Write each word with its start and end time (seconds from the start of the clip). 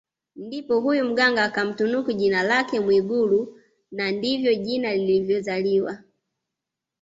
Ndipo 0.35 0.79
huyo 0.79 1.05
Mganga 1.05 1.43
akamtunuku 1.43 2.13
jina 2.13 2.43
lake 2.43 2.77
la 2.79 2.85
Mwigulu 2.85 3.59
na 3.91 4.11
ndivyo 4.11 4.55
jina 4.55 4.95
lilivyozaliwa 4.95 5.97